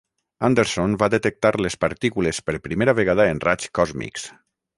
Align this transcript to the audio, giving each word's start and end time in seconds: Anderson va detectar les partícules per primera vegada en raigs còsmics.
Anderson 0.47 0.95
va 1.03 1.09
detectar 1.13 1.51
les 1.65 1.77
partícules 1.85 2.41
per 2.47 2.57
primera 2.69 2.97
vegada 3.01 3.29
en 3.35 3.45
raigs 3.47 3.71
còsmics. 3.81 4.27